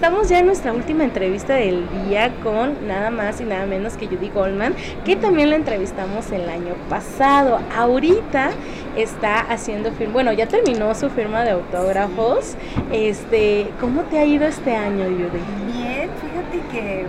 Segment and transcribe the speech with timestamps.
[0.00, 4.06] estamos ya en nuestra última entrevista del día con nada más y nada menos que
[4.06, 7.60] Judy Goldman, que también la entrevistamos el año pasado.
[7.76, 8.52] Ahorita
[8.96, 12.56] está haciendo firma, bueno, ya terminó su firma de autógrafos.
[12.90, 15.42] Este, ¿cómo te ha ido este año, Judy?
[15.70, 17.04] Bien, fíjate que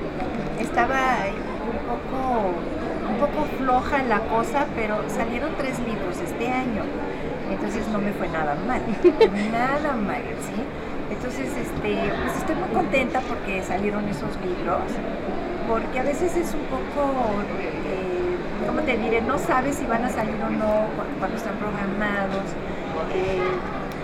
[0.61, 0.99] estaba
[1.71, 2.51] un poco
[3.09, 6.83] un poco floja la cosa, pero salieron tres libros este año.
[7.49, 8.81] Entonces no me fue nada mal,
[9.53, 10.61] nada mal, ¿sí?
[11.11, 14.81] Entonces, este, pues estoy muy contenta porque salieron esos libros,
[15.67, 17.11] porque a veces es un poco,
[17.59, 19.21] eh, ¿cómo te diré?
[19.21, 20.87] No sabes si van a salir o no
[21.19, 22.47] cuando, están programados.
[23.13, 23.41] Eh,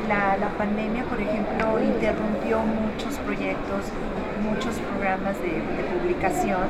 [0.08, 3.84] la, pandemia, por ejemplo, interrumpió muchos proyectos,
[4.44, 5.62] muchos programas de,
[6.00, 6.68] publicación,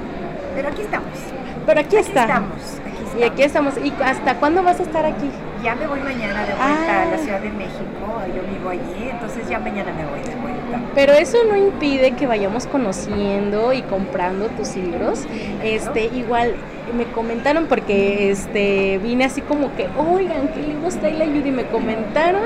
[0.55, 1.17] pero aquí estamos.
[1.65, 2.79] Pero aquí, estamos.
[3.19, 3.77] Y aquí estamos.
[3.77, 5.29] ¿Y hasta cuándo vas a estar aquí?
[5.63, 7.17] Ya me voy mañana de vuelta a la ah.
[7.17, 10.79] Ciudad de México, yo vivo allí, entonces ya mañana me voy de vuelta.
[10.93, 15.25] Pero eso no impide que vayamos conociendo y comprando tus libros.
[15.63, 16.55] Este, igual
[16.95, 21.51] me comentaron porque este vine así como que, oigan, ¿qué libros trae la Judy?
[21.51, 22.43] Me comentaron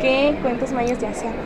[0.00, 1.42] que Cuentos Mayas ya se agotó.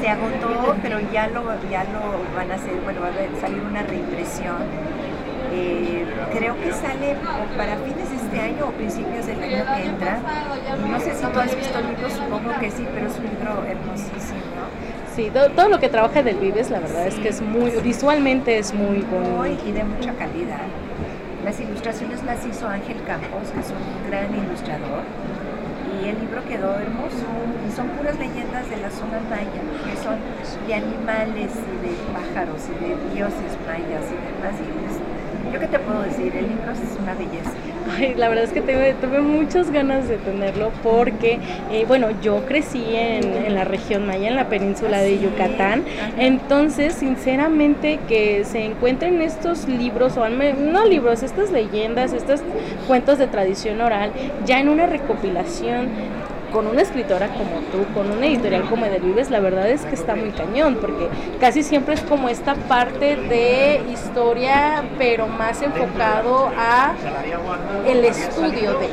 [0.00, 3.82] Se agotó, pero ya lo, ya lo van a hacer, bueno, va a salir una
[3.82, 4.56] reimpresión
[5.54, 7.14] eh, creo que sale
[7.58, 9.41] para fines de este año o principios del
[10.88, 13.64] No sé si tú has visto el libro, supongo que sí, pero es un libro
[13.66, 14.40] hermosísimo.
[15.14, 18.72] Sí, todo, lo que trabaja del Vives, la verdad es que es muy, visualmente es
[18.72, 19.66] muy bonito.
[19.66, 20.66] y de mucha calidad.
[21.44, 25.02] Las ilustraciones las hizo Ángel Campos, que es un gran ilustrador
[26.02, 27.26] y el libro quedó hermoso.
[27.68, 30.18] Y son puras leyendas de la zona maya, que son
[30.66, 34.54] de animales y de pájaros y de dioses mayas y demás.
[34.58, 34.81] Y
[35.52, 36.34] ¿Yo qué te puedo decir?
[36.34, 37.52] El libro es una belleza.
[37.94, 41.38] Ay, la verdad es que tuve, muchas ganas de tenerlo porque,
[41.70, 45.84] eh, bueno, yo crecí en, la región maya, en la península de Yucatán.
[46.16, 52.40] Entonces, sinceramente, que se encuentren estos libros, o no libros, estas leyendas, estos
[52.86, 54.10] cuentos de tradición oral,
[54.46, 55.88] ya en una recopilación
[56.52, 60.14] con una escritora como tú, con una editorial como Edelvives, la verdad es que está
[60.14, 61.08] muy cañón, porque
[61.40, 66.94] casi siempre es como esta parte de historia, pero más enfocado a
[67.86, 68.88] el estudio de,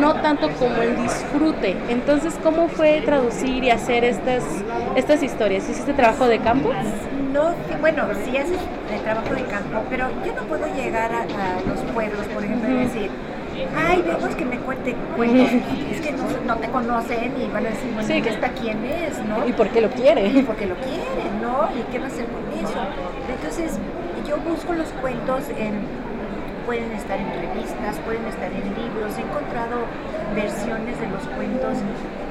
[0.00, 1.76] no tanto como el disfrute.
[1.88, 4.42] Entonces, ¿cómo fue traducir y hacer estas,
[4.96, 5.68] estas historias?
[5.68, 6.70] ¿Hiciste trabajo de campo?
[7.32, 8.58] No, bueno, sí haces
[8.92, 11.24] el trabajo de campo, pero yo no puedo llegar a,
[11.68, 13.10] los pueblos, por ejemplo, y decir,
[13.76, 15.52] ay, vemos que me cuente cuentos.
[15.90, 16.12] es que
[16.46, 18.22] no, te conocen y van a decir, bueno, sí.
[18.26, 19.18] ¿esta quién es?
[19.24, 19.46] ¿no?
[19.46, 20.26] ¿Y por qué lo quiere?
[20.28, 21.68] Y por qué lo quiere, ¿no?
[21.78, 22.78] ¿Y qué va a hacer con eso?
[23.28, 23.78] Entonces,
[24.28, 25.80] yo busco los cuentos en
[26.66, 29.16] pueden estar en revistas, pueden estar en libros.
[29.16, 29.86] He encontrado
[30.34, 31.78] versiones de los cuentos,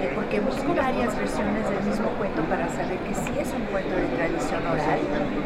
[0.03, 3.95] eh, porque busco varias versiones del mismo cuento para saber que sí es un cuento
[3.95, 4.99] de tradición oral,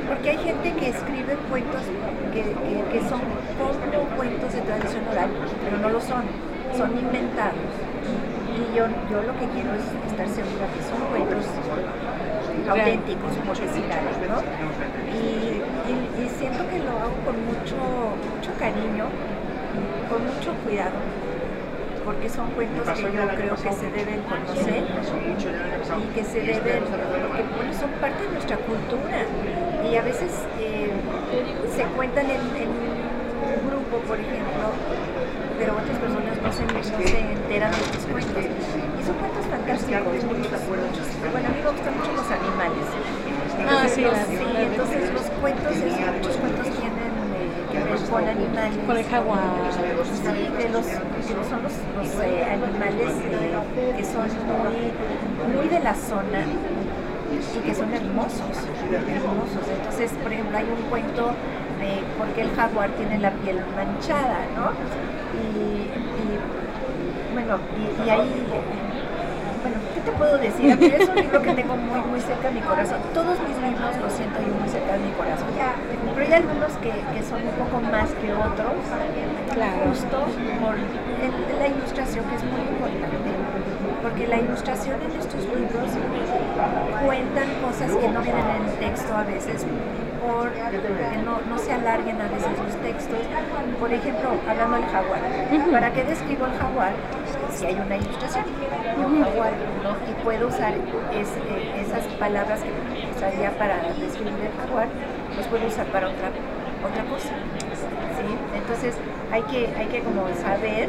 [0.10, 1.82] porque hay gente que escribe cuentos
[2.34, 3.22] que, que son
[3.94, 5.30] como cuentos de tradición oral,
[5.64, 6.26] pero no lo son,
[6.76, 7.70] son inventados.
[8.50, 11.46] Y yo, yo lo que quiero es estar segura que son cuentos
[12.68, 13.84] auténticos, por decir
[14.28, 14.40] ¿no?
[15.14, 15.80] Y,
[16.38, 17.76] siento que lo hago con mucho
[18.60, 19.06] cariño,
[20.10, 21.00] con mucho cuidado,
[22.04, 27.74] porque son cuentos que yo creo que se deben conocer y que se deben, porque
[27.74, 29.24] son parte de nuestra cultura
[29.90, 30.92] y a veces eh,
[31.76, 32.42] se cuentan en,
[33.40, 34.68] un grupo, por ejemplo,
[35.58, 38.44] pero otras personas no se, no se enteran de estos cuentos.
[38.44, 41.08] Y son cuentos fantásticos, muchos, muchos.
[41.32, 42.86] Bueno, a mí me gustan mucho los animales.
[43.68, 47.79] Ah, sí, sí, entonces los cuentos, muchos cuentos tienen eh, que ver
[48.10, 48.78] con animales.
[48.86, 49.40] Con el jaguar.
[50.06, 55.94] Sí, de los, son los, los eh, animales eh, que son muy, muy de la
[55.96, 56.46] zona
[57.32, 58.42] y que son hermosos,
[58.92, 59.64] hermosos.
[59.78, 61.28] Entonces, por ejemplo, hay un cuento
[61.80, 64.72] de por qué el jaguar tiene la piel manchada, ¿no?
[65.40, 65.90] Y,
[67.34, 68.46] bueno, y, y ahí
[69.62, 70.78] bueno, ¿qué te puedo decir?
[70.80, 73.00] Es un libro que tengo muy, muy cerca de mi corazón.
[73.14, 75.48] Todos mis libros los siento yo muy cerca de mi corazón.
[76.16, 78.80] Pero hay algunos que, que son un poco más que otros,
[79.54, 79.90] claro.
[79.90, 80.18] justo
[80.60, 83.30] por la ilustración que es muy importante.
[84.02, 85.90] Porque la ilustración en estos libros
[87.06, 89.66] cuentan cosas que no vienen en el texto a veces
[90.30, 93.20] por que no, no, se alarguen a veces los textos.
[93.80, 95.22] Por ejemplo, hablando del jaguar.
[95.72, 96.94] ¿Para qué describo el jaguar?
[97.60, 98.46] Si hay una ilustración
[99.84, 99.92] ¿no?
[100.10, 102.72] Y puedo usar eh, esas palabras que
[103.18, 104.88] usaría para describir el jaguar,
[105.36, 106.30] los puedo usar para otra,
[106.88, 107.36] otra cosa.
[108.16, 108.56] ¿sí?
[108.56, 108.96] Entonces
[109.30, 110.88] hay que, hay que como saber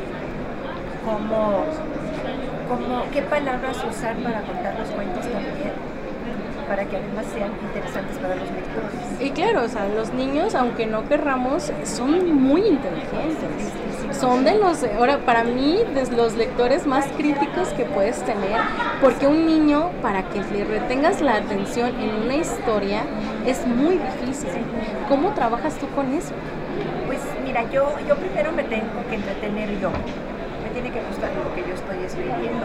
[1.04, 1.64] cómo,
[2.68, 5.72] cómo, qué palabras usar para contar los cuentos también
[6.68, 9.20] para que además sean interesantes para los lectores.
[9.20, 13.72] Y claro, o sea, los niños, aunque no querramos, son muy inteligentes.
[14.20, 18.60] Son de los, ahora para mí, de los lectores más críticos que puedes tener,
[19.00, 23.00] porque un niño, para que le retengas la atención en una historia,
[23.46, 24.50] es muy difícil.
[25.08, 26.34] ¿Cómo trabajas tú con eso?
[27.06, 29.90] Pues mira, yo, yo primero me tengo que entretener yo
[30.80, 32.64] tiene que gustar lo que yo estoy escribiendo,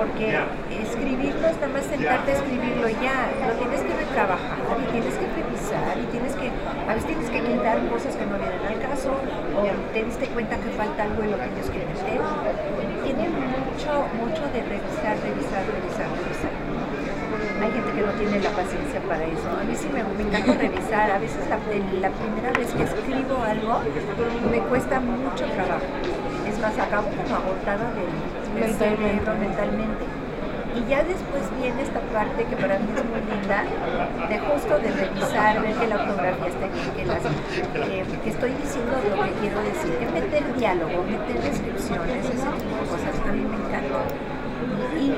[0.00, 0.32] porque
[0.80, 5.14] escribir no es nada más sentarte a escribirlo ya, lo tienes que retrabajar y tienes
[5.20, 8.80] que revisar y tienes que, a veces tienes que quitar cosas que no vienen al
[8.80, 9.60] caso o
[9.92, 12.20] te diste cuenta que falta algo en lo que ellos quieren meter.
[13.04, 16.52] Tiene mucho, mucho de revisar, revisar, revisar, revisar.
[17.60, 19.48] Hay gente que no tiene la paciencia para eso.
[19.52, 21.10] A mí sí me, me encanta revisar.
[21.10, 23.80] A veces la, la primera vez que escribo algo
[24.50, 26.19] me cuesta mucho trabajo
[26.60, 28.12] más acabo como agotada del,
[28.54, 29.30] mentalmente.
[29.40, 30.04] mentalmente.
[30.76, 33.64] Y ya después viene esta parte que para mí es muy linda,
[34.28, 37.22] de justo de revisar, ver que la ortografía está bien, que, las,
[38.22, 42.86] que estoy diciendo lo que quiero decir, que meter diálogo, meter descripciones, ese tipo de
[42.86, 43.98] cosas a mí me encanta.
[44.94, 45.16] Y,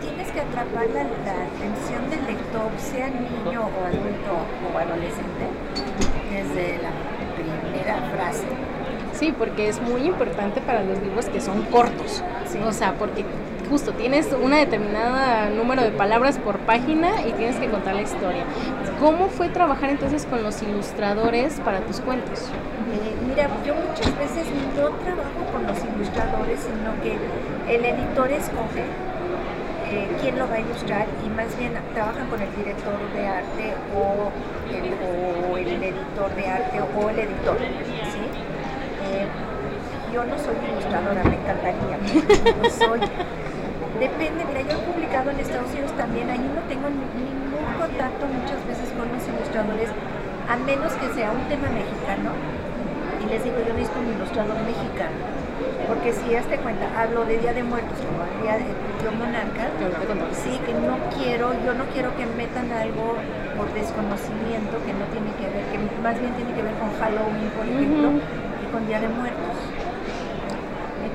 [0.00, 5.50] tienes que atrapar la, la atención del lector, sea niño o adulto o adolescente,
[6.30, 6.92] desde la
[7.34, 8.71] primera frase
[9.22, 12.24] Sí, porque es muy importante para los libros que son cortos.
[12.66, 13.24] O sea, porque
[13.70, 18.42] justo tienes una determinada número de palabras por página y tienes que contar la historia.
[18.98, 22.40] ¿Cómo fue trabajar entonces con los ilustradores para tus cuentos?
[22.40, 27.16] Eh, mira, yo muchas veces no trabajo con los ilustradores, sino que
[27.72, 28.82] el editor escoge
[29.88, 33.74] eh, quién lo va a ilustrar y más bien trabajan con el director de arte
[33.94, 34.32] o
[34.74, 37.58] el, o el editor de arte o el editor.
[40.12, 43.00] Yo no soy ilustradora, me encantaría, no soy.
[43.98, 48.60] Depende, mira, yo he publicado en Estados Unidos también, ahí no tengo ningún contacto muchas
[48.68, 49.88] veces con los ilustradores,
[50.48, 52.36] a menos que sea un tema mexicano.
[53.22, 55.16] Y les digo, yo necesito un ilustrador mexicano.
[55.86, 58.66] Porque si hazte cuenta, hablo de Día de Muertos como el Día de
[58.98, 59.70] Tío Monarca,
[60.34, 63.14] sí, que no quiero, yo no quiero que metan algo
[63.56, 67.50] por desconocimiento que no tiene que ver, que más bien tiene que ver con Halloween,
[67.54, 68.08] por ejemplo,
[68.72, 69.41] con Día de Muertos.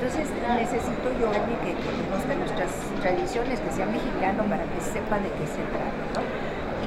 [0.08, 2.72] Entonces necesito yo alguien que, conozca nuestras
[3.04, 6.24] tradiciones, que sea mexicano para que sepa de qué se trata.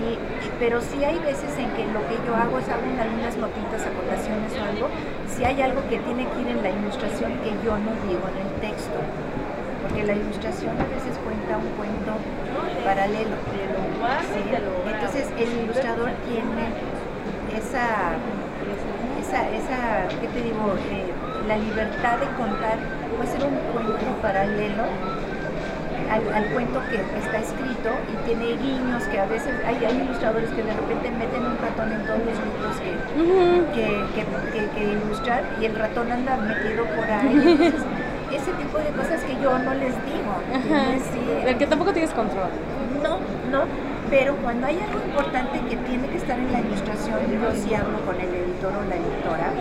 [0.00, 0.16] Y,
[0.56, 4.56] pero sí hay veces en que lo que yo hago es hago algunas notitas, acotaciones
[4.56, 4.88] o algo,
[5.28, 8.40] si hay algo que tiene que ir en la ilustración que yo no digo en
[8.40, 8.96] el texto,
[9.84, 12.16] porque la ilustración a veces cuenta un cuento
[12.88, 13.36] paralelo.
[14.88, 16.72] Entonces el ilustrador tiene
[17.52, 18.16] esa
[19.20, 20.72] esa, esa ¿qué te digo?
[20.88, 21.12] Eh,
[21.46, 22.78] la libertad de contar
[23.20, 24.84] puede ser un cuento paralelo
[26.10, 30.62] al, cuento que está escrito y tiene guiños que a veces hay, hay, ilustradores que
[30.62, 32.76] de repente meten un ratón en todos los libros
[33.74, 34.04] que,
[34.74, 37.74] que, ilustrar y el ratón anda metido por ahí.
[38.32, 41.44] ese tipo de cosas que yo no les digo.
[41.44, 42.48] Del que tampoco tienes control.
[43.02, 43.18] No,
[43.50, 43.64] no
[44.10, 48.00] pero cuando hay algo importante que tiene que estar en la ilustración, yo sí hablo
[48.04, 49.52] con el editor o la editora,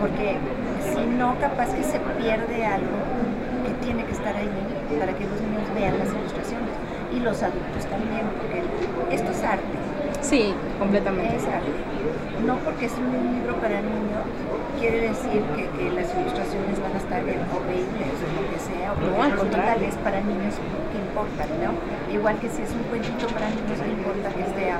[0.00, 0.38] porque
[0.94, 2.96] si no, capaz que se pierde algo
[3.66, 4.48] que tiene que estar ahí
[4.98, 6.72] para que los niños vean las ilustraciones
[7.11, 8.62] y los adultos también, porque
[9.14, 9.76] esto es arte.
[10.20, 11.36] Sí, completamente.
[11.36, 11.72] Es arte.
[12.46, 14.26] No porque es un libro para niños,
[14.78, 19.22] quiere decir que, las ilustraciones van a estar horribles o lo que sea, o no,
[19.22, 20.58] al contrario, es para niños
[20.90, 21.70] que importan, ¿no?
[22.12, 24.74] Igual que si es un cuentito para niños que importa que esté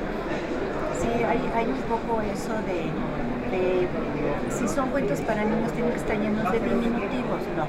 [0.98, 2.86] Sí, hay, hay un poco eso de,
[3.50, 3.88] de,
[4.50, 7.66] si son cuentos para niños tienen que estar llenos de diminutivos, no.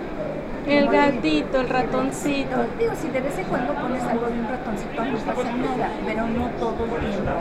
[0.66, 2.56] El gatito, el ratoncito.
[2.80, 4.63] digo, si de vez en cuando pones algo de un ratoncito
[5.14, 7.32] no pasa nada, pero no todo el tiempo.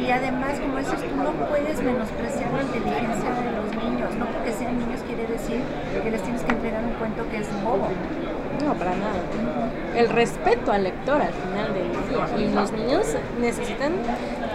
[0.00, 4.14] Y además, como dices tú, no puedes menospreciar la inteligencia de los niños.
[4.18, 5.60] No porque sean niños quiere decir
[6.02, 7.88] que les tienes que entregar un cuento que es bobo.
[8.64, 9.20] No, para nada.
[9.96, 12.46] El respeto al lector al final del día.
[12.46, 13.92] Y los niños necesitan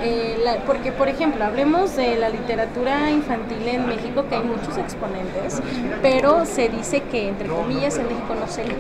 [0.02, 5.62] eh, porque, por ejemplo, hablemos de la literatura infantil en México, que hay muchos exponentes,
[6.02, 8.76] pero se dice que, entre comillas, en México no se lee.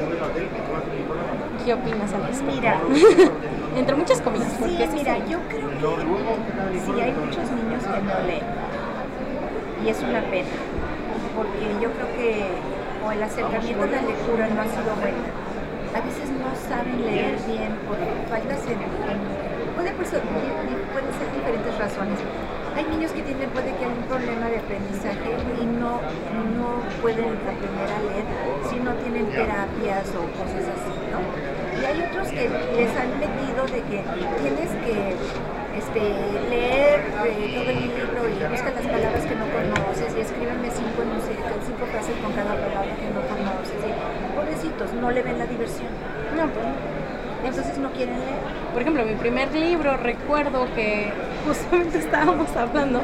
[1.69, 2.55] ¿Qué opinas al respecto?
[2.55, 2.81] Mira,
[3.77, 4.51] entre muchas comillas.
[4.57, 8.41] Sí, mira, yo creo que sí hay muchos niños que no leen.
[9.85, 10.49] Y es una pena,
[11.37, 12.49] porque yo creo que
[13.05, 15.21] o el acercamiento a la lectura no ha sido bueno.
[15.93, 18.01] A veces no saben leer bien por
[18.33, 19.21] faltas en, en
[19.77, 20.25] puede, ser,
[21.37, 22.17] diferentes razones.
[22.75, 26.01] Hay niños que tienen, puede que haya un problema de aprendizaje y no,
[26.57, 28.25] no pueden aprender a leer
[28.67, 31.58] si no tienen terapias o cosas así, ¿no?
[31.79, 34.03] Y hay otros que les han metido de que
[34.41, 35.15] tienes que
[35.77, 35.99] este,
[36.49, 41.03] leer eh, todo el libro y busca las palabras que no conoces y escríbeme cinco,
[41.07, 41.31] no sé,
[41.65, 43.79] cinco frases con cada palabra que no conoces.
[43.79, 45.87] Y, pobrecitos, no le ven la diversión.
[46.35, 46.65] No, pues
[47.45, 48.39] Entonces no quieren leer.
[48.73, 51.13] por ejemplo, mi primer libro, recuerdo que
[51.47, 53.01] justamente estábamos hablando,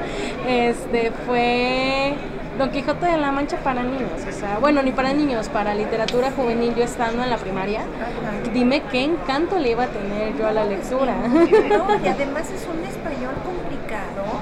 [0.48, 2.13] este fue
[2.58, 6.32] Don Quijote de la Mancha para niños, o sea, bueno, ni para niños, para literatura
[6.32, 8.50] juvenil, yo estando en la primaria, Ajá.
[8.54, 11.16] dime qué encanto le iba a tener yo a la lectura.
[11.28, 14.40] No, y además es un español complicado.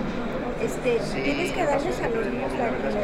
[0.62, 2.52] Este, Tienes que darles a los niños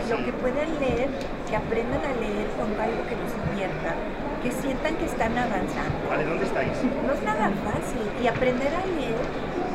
[0.10, 1.10] lo que puedan leer,
[1.50, 3.96] que aprendan a leer con algo que los divierta,
[4.44, 6.00] que sientan que están avanzando.
[6.08, 6.72] Vale, ¿dónde estáis?
[7.06, 8.06] No es nada fácil.
[8.24, 9.18] Y aprender a leer,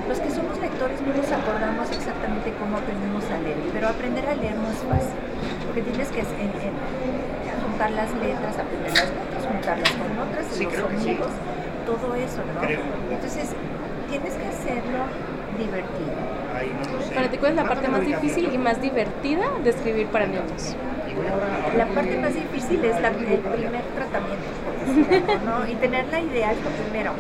[0.09, 4.35] los que somos lectores no nos acordamos exactamente cómo aprendemos a leer, pero aprender a
[4.35, 5.17] leer no es fácil.
[5.67, 10.65] Porque tienes que en- en- juntar las letras, aprender las letras, juntarlas con otras, Sí,
[10.65, 10.81] los sí.
[10.81, 11.33] sonidos,
[11.87, 12.61] todo eso, ¿no?
[12.61, 12.81] Creo.
[13.11, 13.51] Entonces,
[14.09, 15.01] tienes que hacerlo
[15.59, 16.15] divertido.
[16.55, 17.15] Ahí no sé.
[17.15, 20.77] Para ti, ¿cuál es la parte más difícil y más divertida de escribir para niños?
[21.77, 25.69] La parte más difícil es la- el primer tratamiento, por decir algo, ¿no?
[25.71, 27.13] Y tener la idea es lo primero.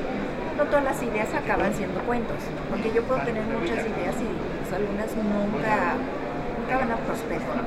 [0.56, 2.37] No todas las ideas acaban siendo cuentos,
[2.70, 4.26] porque yo puedo tener muchas ideas y
[4.62, 5.99] pues, algunas nunca,
[6.58, 7.64] nunca van a prosperar.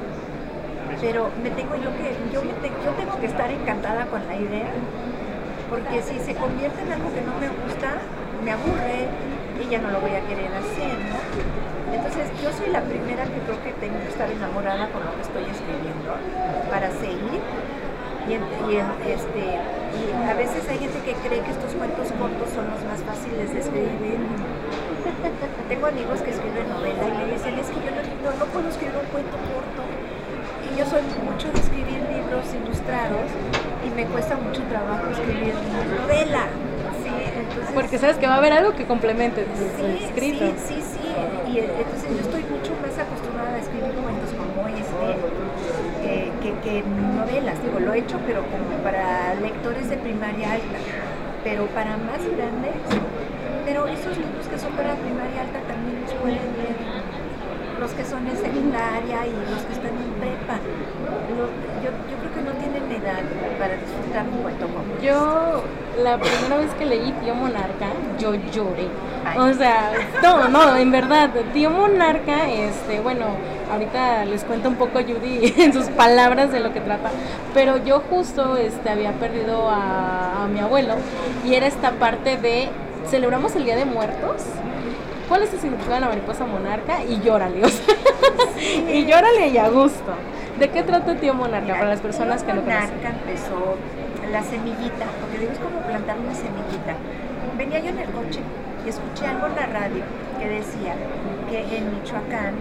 [1.01, 4.35] Pero me tengo yo que, yo, me te- yo tengo que estar encantada con la
[4.35, 4.71] idea,
[5.69, 7.99] porque si se convierte en algo que no me gusta,
[8.43, 9.11] me aburre
[9.59, 11.19] y ya no lo voy a querer hacer, ¿no?
[11.91, 15.21] Entonces yo soy la primera que creo que tengo que estar enamorada con lo que
[15.27, 16.15] estoy escribiendo
[16.71, 17.39] para seguir
[18.27, 19.43] y, este
[19.95, 22.49] y a veces hay gente que cree que estos cuentos cortos
[23.45, 24.17] de escribir.
[25.69, 28.67] Tengo amigos que escriben novela y me dicen es que yo no, no, no puedo
[28.67, 29.81] escribir un cuento corto.
[30.65, 33.29] Y yo soy mucho de escribir libros ilustrados
[33.85, 36.49] y me cuesta mucho trabajo escribir novela.
[37.03, 40.45] Sí, entonces Porque sabes que va a haber algo que complemente Sí, escrito.
[40.57, 41.05] Sí, sí, sí.
[41.53, 45.07] Y eh, entonces yo estoy mucho más acostumbrada a escribir cuentos como este
[46.03, 47.61] eh, que, que novelas.
[47.61, 50.79] Digo, lo he hecho, pero como para lectores de primaria alta.
[51.43, 52.75] Pero para más grandes,
[53.67, 56.77] pero esos libros que son para primaria alta también los pueden leer
[57.81, 60.57] los que son en secundaria y los que están en prepa.
[61.83, 63.21] Yo, yo creo que no tienen edad
[63.59, 65.63] para disfrutar un cuento como Yo,
[66.01, 68.87] la primera vez que leí Tío Monarca, yo lloré.
[69.25, 69.37] Ay.
[69.37, 69.91] O sea,
[70.23, 73.25] no, no, en verdad, Tío Monarca, este, bueno,
[73.71, 77.11] ahorita les cuento un poco Judy en sus palabras de lo que trata,
[77.53, 80.95] pero yo justo este, había perdido a, a mi abuelo
[81.45, 82.69] y era esta parte de,
[83.09, 84.43] celebramos el Día de Muertos.
[85.27, 87.03] ¿Cuál es el significado de la mariposa monarca?
[87.03, 87.95] Y llórale, o sea,
[88.93, 90.13] y llórale y a gusto.
[90.57, 92.95] ¿De qué trata Tío Monarca Mira, para las personas que no conocen?
[92.97, 93.75] Monarca empezó
[94.31, 96.95] la semillita, porque digo, es como plantar una semillita.
[97.57, 98.39] Venía yo en el coche
[98.85, 100.03] y escuché algo en la radio
[100.39, 100.95] que decía
[101.49, 102.55] que en Michoacán,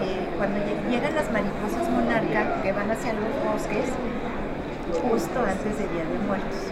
[0.00, 3.90] eh, cuando lleg- llegan las mariposas monarca que van hacia los bosques,
[5.02, 6.70] justo antes de Día de Muertos,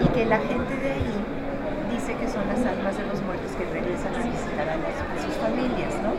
[0.00, 1.14] y que la gente de ahí
[2.02, 4.74] dice que son las almas de los muertos que regresan a visitar a,
[5.22, 6.18] sus familias, ¿no?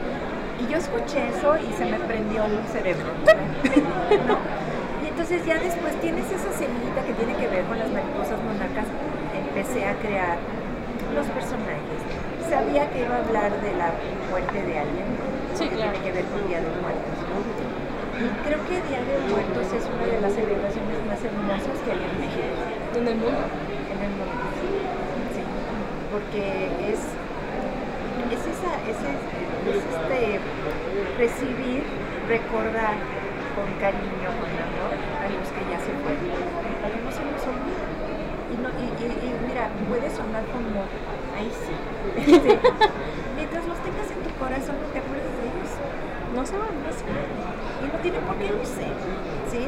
[0.64, 3.12] Y yo escuché eso y se me prendió el cerebro.
[4.32, 4.40] ¿no?
[5.04, 8.88] Y entonces ya después tienes esa semillita que tiene que ver con las mariposas monarcas.
[9.36, 10.40] Empecé a crear
[11.12, 12.00] los personajes.
[12.48, 13.92] Sabía que iba a hablar de la
[14.32, 15.08] muerte de alguien,
[15.52, 15.92] Sí, que claro.
[15.92, 17.18] tiene que ver con Día de Muertos.
[17.28, 17.44] ¿no?
[18.24, 22.00] Y creo que Día de Muertos es una de las celebraciones más hermosas que hay
[22.08, 22.56] en México
[22.96, 23.44] En el mundo.
[23.92, 24.48] en el mundo.
[24.64, 24.94] Sí,
[26.14, 27.02] porque es,
[28.30, 29.34] es, esa, es, es-
[29.66, 30.40] es este
[31.18, 31.82] recibir,
[32.30, 32.94] recordar
[33.58, 36.30] con cariño, con amor a los que ya se fueron,
[36.82, 37.84] para que no se nos olvide.
[38.54, 40.86] Y, no, y, y- mira, puede sonar como,
[41.34, 41.74] ahí sí.
[42.20, 42.60] Este,
[43.38, 45.72] mientras los tengas en tu corazón, no te acuerdas de ellos.
[46.36, 46.74] No se van.
[46.84, 47.06] No se.
[47.06, 48.86] Y no tienen por qué irse.
[49.50, 49.64] ¿sí?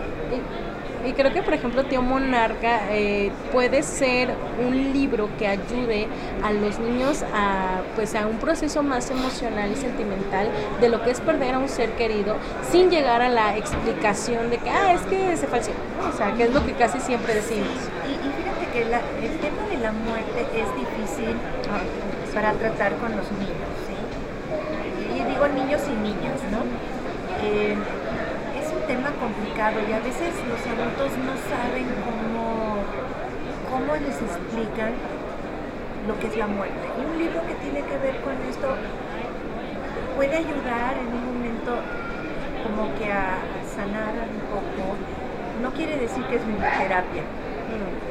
[1.06, 4.30] Y, creo que, por ejemplo, Tío Monarca eh, puede ser
[4.66, 6.08] un libro que ayude
[6.44, 10.50] a los niños a, pues, a un proceso más emocional y sentimental
[10.82, 12.36] de lo que es perder a un ser querido
[12.72, 15.74] sin llegar a la explicación de que, ah, es que se falleció.
[16.12, 17.68] O sea, que es lo que casi siempre decimos.
[18.06, 21.36] Y, fíjate que el tema de la muerte es difícil
[22.34, 23.76] para tratar con los niños.
[25.16, 26.60] Y digo niños y niñas, ¿no?
[27.44, 27.76] Eh,
[28.88, 32.78] tema complicado y a veces los adultos no saben cómo,
[33.70, 34.94] cómo les explican
[36.08, 36.86] lo que es la muerte.
[36.98, 38.76] Y un libro que tiene que ver con esto
[40.16, 41.76] puede ayudar en un momento
[42.64, 43.38] como que a,
[43.76, 44.96] sanar un poco.
[45.62, 47.24] No quiere decir que es mi terapia,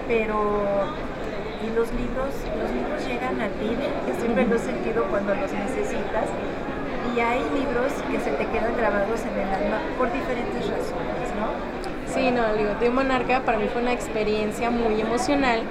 [0.08, 0.64] pero
[1.64, 2.28] y los libros,
[2.60, 6.28] los libros llegan a ti, yo siempre lo he sentido cuando los necesitas,
[7.14, 11.74] y hay libros que se te quedan grabados en el alma por diferentes razones, ¿no?
[12.12, 15.62] Sí, no, digo, de Monarca para mí fue una experiencia muy emocional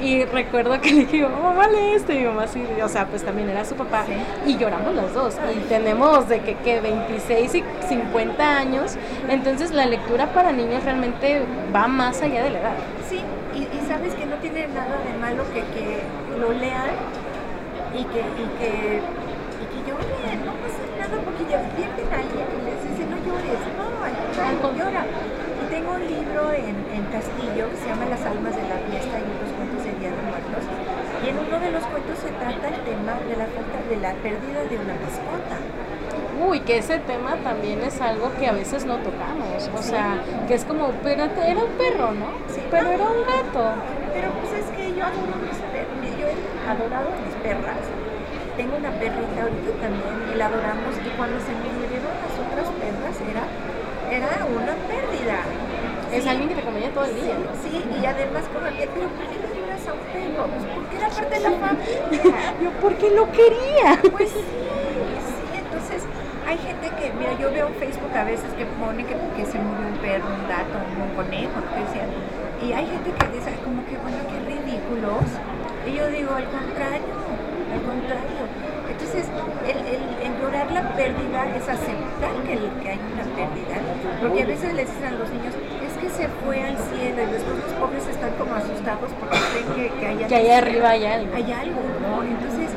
[0.00, 2.12] y recuerdo que le dije, mamá, lee esto.
[2.12, 4.04] Y mi mamá sí, o sea, pues también era su papá.
[4.46, 5.36] Y lloramos las dos.
[5.54, 8.96] Y tenemos de que, que 26 y 50 años.
[9.28, 11.42] Entonces la lectura para niños realmente
[11.74, 12.74] va más allá de la edad.
[13.08, 13.20] Sí,
[13.54, 16.00] y, y sabes que no tiene nada de malo que, que
[16.40, 16.90] lo lean
[17.94, 19.00] y que, y que,
[21.54, 23.60] ya pierden a alguien que les dice no llores.
[23.78, 25.02] No, al contrario, llora.
[25.06, 29.14] Y tengo un libro en, en Castillo que se llama Las almas de la fiesta
[29.22, 30.64] y otros cuentos de Día de Muertos.
[31.22, 34.12] Y en uno de los cuentos se trata el tema de la falta de la
[34.20, 35.56] pérdida de una mascota.
[36.44, 39.70] Uy, que ese tema también es algo que a veces no tocamos.
[39.74, 42.26] O sea, que es como, pero te- era un perro, ¿no?
[42.52, 42.60] Sí.
[42.70, 43.72] Pero era un gato.
[44.12, 47.82] Pero pues es que yo adoro mis perros, yo he adorado a mis perras.
[48.56, 52.68] Tengo una perrita ahorita también y la adoramos y cuando se me murieron las otras
[52.78, 53.44] perras era,
[54.14, 55.42] era una pérdida.
[56.14, 56.28] Es Sí.
[56.30, 57.34] alguien que te acompaña todo el día.
[57.58, 60.46] Sí, y además como que, pero ¿por qué le lloras a un perro?
[60.46, 62.38] Pues porque era parte de la familia.
[62.62, 63.98] Yo, porque lo quería.
[64.14, 66.06] Pues sí, sí, entonces
[66.46, 69.58] hay gente que, mira, yo veo en Facebook a veces que pone que, que se
[69.58, 72.06] murió un perro, un gato, un conejo, lo que sea,
[72.62, 75.26] y hay gente que dice "Ay, como que, bueno, qué ridículos,
[75.88, 77.10] y yo digo, al contrario,
[77.74, 78.43] al contrario.
[79.14, 79.30] Entonces,
[79.68, 79.78] el,
[80.26, 83.76] el, la pérdida es aceptar que, el- que hay una pérdida,
[84.20, 85.54] porque a veces les dicen a los niños,
[85.86, 89.90] es que se fue al cielo, y después los pobres están como asustados porque creen
[89.92, 91.34] que, que hay Que allá arriba hay algo.
[91.36, 92.22] hay algo, ¿no?
[92.24, 92.70] Entonces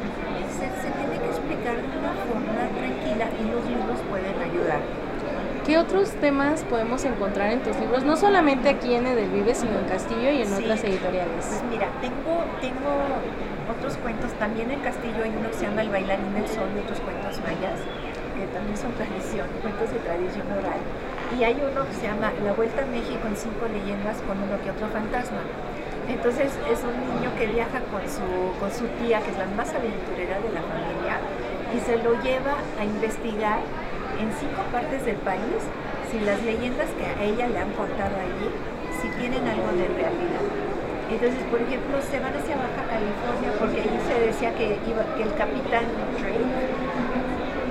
[0.54, 4.80] se, se tiene que explicar de una forma tranquila y los libros pueden ayudar.
[5.66, 8.04] ¿Qué otros temas podemos encontrar en tus libros?
[8.06, 10.64] No solamente aquí en Edelvive, sino en Castillo y en Sí.
[10.64, 11.44] otras editoriales.
[11.46, 12.94] Pues mira, tengo, tengo
[13.70, 16.80] otros cuentos, también en Castillo hay uno que se llama El bailarín del sol y
[16.80, 17.80] otros cuentos mayas,
[18.36, 20.82] que también son tradición, cuentos de tradición oral.
[21.38, 24.56] Y hay uno que se llama La Vuelta a México en cinco leyendas con uno
[24.64, 25.44] que otro fantasma.
[26.08, 28.24] Entonces es un niño que viaja con su,
[28.60, 31.20] con su tía, que es la más aventurera de la familia,
[31.76, 33.60] y se lo lleva a investigar
[34.16, 35.60] en cinco partes del país
[36.10, 38.48] si las leyendas que a ella le han contado allí,
[39.02, 40.77] si tienen algo de realidad.
[41.10, 45.88] Entonces, por ejemplo, se van hacia Baja California porque allí se decía que, el capitán
[46.20, 46.52] Drake,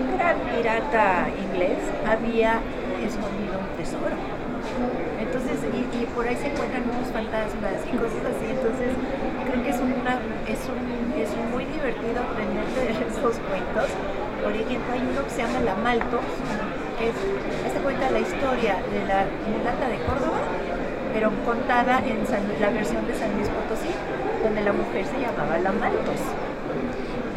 [0.01, 2.61] un gran pirata inglés, había
[3.05, 4.17] escondido un tesoro.
[5.21, 8.47] Entonces, y, por ahí se encuentran unos fantasmas y cosas así.
[8.49, 8.97] Entonces,
[9.45, 10.17] creo que es, una,
[10.49, 10.81] es, un,
[11.13, 13.89] es muy divertido aprender de esos cuentos.
[14.43, 16.25] Por ejemplo, hay uno que se llama La Maltos,
[16.99, 17.17] que es,
[17.83, 20.41] cuenta la historia de la mulata de Córdoba,
[21.17, 22.19] pero contada en
[22.61, 23.89] la versión de San Luis Potosí,
[24.45, 26.21] donde la mujer se llamaba La Maltos.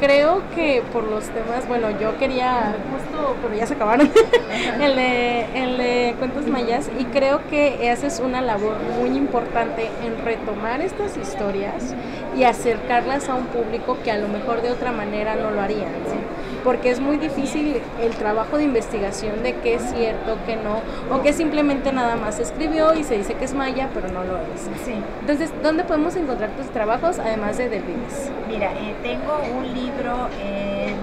[0.02, 4.12] Creo que por los temas, bueno, yo quería justo, pero ya se acabaron,
[4.82, 10.26] el, de, el de cuentos mayas y creo que haces una labor muy importante en
[10.26, 11.96] retomar estas historias
[12.38, 15.92] y acercarlas a un público que a lo mejor de otra manera no lo harían,
[16.04, 16.38] ¿no?
[16.63, 20.82] Porque es muy difícil el trabajo de investigación de qué es cierto, qué no,
[21.15, 24.38] o que simplemente nada más escribió y se dice que es maya, pero no lo
[24.38, 24.62] es.
[24.86, 24.93] Sí.
[25.22, 28.32] Entonces, ¿dónde podemos encontrar tus trabajos además de Delvives?
[28.48, 30.95] Mira, eh, tengo un libro en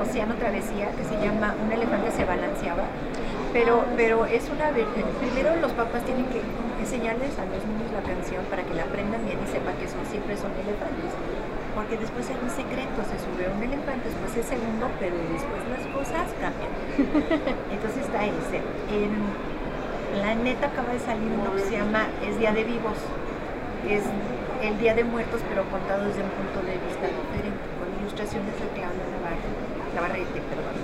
[0.00, 2.84] Océano Travesía que se llama Un elefante se balanceaba,
[3.52, 4.70] pero, pero es una...
[4.70, 6.40] Primero los papás tienen que
[6.80, 10.04] enseñarles a los niños la canción para que la aprendan bien y sepan que son,
[10.06, 11.12] siempre son elefantes.
[11.74, 15.86] Porque después hay un secreto, se sube un elefante, después el segundo, pero después las
[15.94, 16.72] cosas cambian.
[17.70, 18.58] Entonces está ese.
[18.90, 19.12] En
[20.20, 22.98] la neta acaba de salir uno que se llama Es Día de Vivos
[23.88, 24.04] es
[24.62, 28.66] el Día de Muertos, pero contado desde un punto de vista diferente, con ilustraciones de
[28.76, 29.48] Claudia Navarre,
[29.94, 30.76] Navarrete, perdón.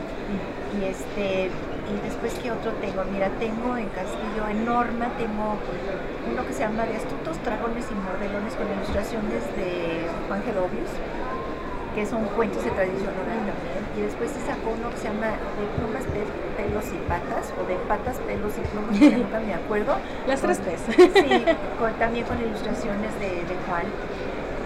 [0.80, 5.60] Y este, y después qué otro tengo, mira, tengo en Castillo, en Norma, tengo
[6.30, 10.90] uno que se llama De astutos dragones y mordelones con ilustraciones de Juan Gerobius,
[11.94, 13.82] que son cuentos de tradición oral también.
[13.96, 16.28] Y después se sacó uno que se llama De plumas, pe-
[16.60, 19.96] pelos y patas, o de patas, pelos y plumas, que nunca me acuerdo.
[20.26, 20.82] Las tres P's.
[20.92, 21.44] Sí,
[21.78, 23.86] con- también con ilustraciones de, de Juan.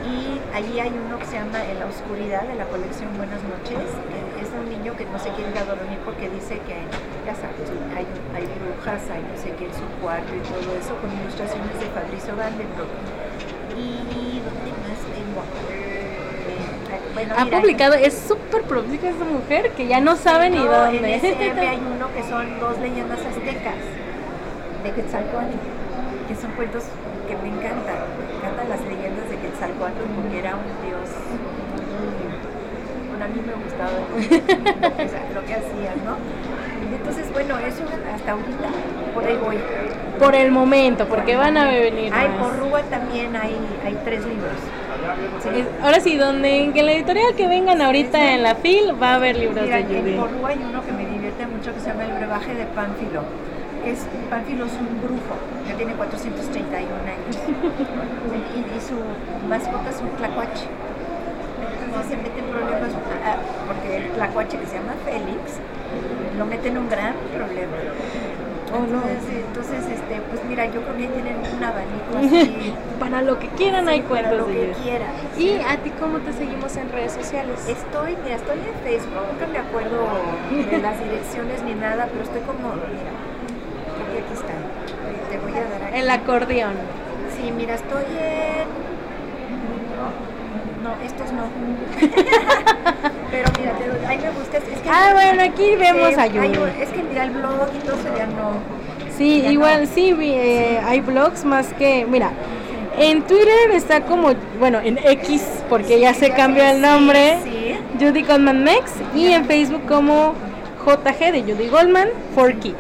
[0.01, 3.79] Y allí hay uno que se llama En la oscuridad de la colección Buenas noches.
[4.09, 4.20] que
[4.61, 6.77] un niño que no se quiere ir a dormir porque dice que,
[7.25, 7.65] ya sabes,
[7.97, 8.05] hay,
[8.37, 11.87] hay brujas, hay no sé qué en su cuarto y todo eso, con ilustraciones de
[11.97, 12.93] Fabrizio Vandenbroek.
[13.75, 15.41] Y ¿dónde más tengo?
[15.73, 20.59] Eh, bueno, Ha mira, publicado, es súper prolífica esta mujer que ya no sabe ni
[20.59, 20.99] no, dónde.
[20.99, 23.81] En SM hay uno que son dos leyendas aztecas
[24.85, 25.57] de Quetzalcóatl,
[26.29, 30.69] que son cuentos porque me encanta, me encantan las leyendas de Quetzalcóatl porque era un
[33.31, 36.17] mí me gustaba lo que, lo que hacía, ¿no?
[36.97, 37.83] Entonces, bueno, eso
[38.15, 38.69] hasta ahorita,
[39.15, 39.57] por ahí voy.
[40.19, 42.27] Por el momento, porque van a venir más.
[42.39, 44.53] por Rúa también hay, hay tres libros.
[45.43, 45.49] Sí.
[45.61, 49.15] Es- Ahora sí, donde en la editorial que vengan ahorita en la FIL va a
[49.15, 50.13] haber libros Mira, de en Judy.
[50.17, 53.23] Porrúa hay uno que me divierte mucho que se llama El brebaje de Pánfilo.
[53.87, 55.35] Es, Pánfilo es un brujo
[55.67, 58.99] que tiene 431 años y, y su
[59.49, 60.67] mascota es un tlacuache.
[61.87, 62.93] Entonces se mete en problemas
[63.67, 65.61] porque el tlacuache que se llama Félix
[66.39, 67.77] lo mete en un gran problema.
[68.73, 69.03] Oh, no.
[69.03, 73.49] Entonces, entonces, este, pues mira, yo creo que tienen un abanico así Para lo que
[73.49, 75.11] quieran hay para cuentos lo de que quieran.
[75.37, 77.67] ¿Y a ti cómo te seguimos en redes sociales?
[77.67, 80.07] Estoy, mira, estoy en Facebook, nunca me acuerdo
[80.71, 83.11] de las direcciones ni nada, pero estoy como, mira,
[84.23, 84.55] aquí está.
[85.31, 85.99] Te voy a dar aquí.
[85.99, 86.75] El acordeón.
[87.37, 88.90] Sí, mira, estoy en.
[90.99, 91.45] No, estos no.
[93.31, 94.59] pero mira, te ahí me.
[94.59, 96.59] Es que Ah, bueno, aquí vemos a hay Judy.
[96.59, 98.53] un- Es que mira el blog y todo eso ya no.
[99.17, 99.95] Sí, Ya igual, no.
[99.95, 102.31] sí, vi- eh, hay blogs más que, mira,
[102.99, 107.77] en Twitter está como, bueno, en X, porque ya se Ya cambió el nombre, Sí.
[108.01, 110.35] Judy Goldman Mex, y en Facebook como
[110.85, 112.75] JG de Judy Goldman, for Kids,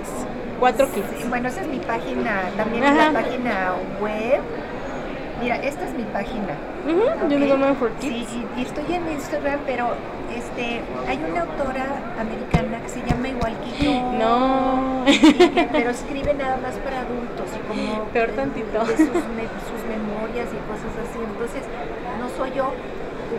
[0.58, 1.28] cuatro kids.
[1.28, 3.12] bueno, esa es mi página, también Ajá.
[3.12, 4.40] la página web.
[5.42, 6.54] Mira, esta es mi página.
[6.86, 7.48] Ujú, Judy Ok.
[7.48, 8.30] Goldman for Sí, Kids.
[8.56, 9.88] y, y estoy en Instagram, pero
[10.36, 11.86] este, hay una autora
[12.20, 13.92] americana que se llama igual que yo.
[14.18, 15.04] No.
[15.06, 18.78] que- pero escribe nada más para adultos como Peor tantito.
[18.84, 21.18] de sus, me- sus memorias y cosas así.
[21.24, 21.62] Entonces,
[22.20, 22.72] no soy yo.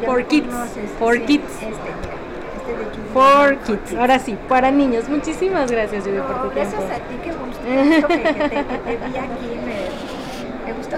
[0.06, 0.90] For kids, conoces.
[0.98, 1.44] for Sí, kids.
[1.54, 2.16] Este, mira,
[2.58, 5.08] este de Judy For Kids, ahora sí, para niños.
[5.10, 6.96] Muchísimas gracias, Judy, No, por tu gracias tiempo.
[6.96, 9.50] a ti, qué gusto, que, que te, que te vi aquí.
[9.66, 9.91] Me, me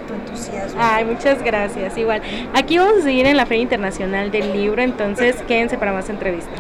[0.02, 0.80] tu entusiasmo.
[0.82, 1.98] Ay, muchas gracias.
[1.98, 2.22] Igual,
[2.54, 6.60] aquí vamos a seguir en la Feria Internacional del Libro, entonces quédense para más entrevistas.